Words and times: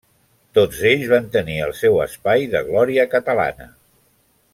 Tots 0.57 0.77
ells 0.91 1.03
van 1.11 1.27
tenir 1.35 1.57
el 1.65 1.75
seu 1.81 1.99
espai 2.05 2.47
de 2.55 2.63
glòria 2.71 3.05
catalana. 3.13 3.69